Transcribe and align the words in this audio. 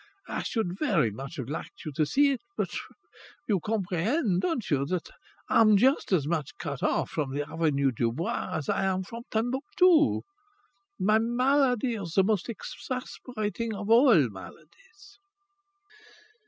I 0.27 0.41
should 0.41 0.79
very 0.79 1.11
much 1.11 1.35
have 1.35 1.47
liked 1.47 1.85
you 1.85 1.91
to 1.91 2.07
see 2.07 2.31
it; 2.31 2.41
but 2.57 2.71
you 3.47 3.59
comprehend, 3.59 4.41
don't 4.41 4.67
you, 4.67 4.83
that 4.87 5.11
I'm 5.47 5.77
just 5.77 6.11
as 6.11 6.25
much 6.25 6.57
cut 6.57 6.81
off 6.81 7.11
from 7.11 7.35
the 7.35 7.47
Avenue 7.47 7.91
du 7.91 8.11
Bois 8.11 8.49
as 8.55 8.67
I 8.67 8.83
am 8.85 9.03
from 9.03 9.25
Timbuctoo. 9.29 10.23
My 10.97 11.19
malady 11.19 11.93
is 11.93 12.13
the 12.15 12.23
most 12.23 12.49
exasperating 12.49 13.75
of 13.75 13.91
all 13.91 14.27
maladies." 14.29 15.19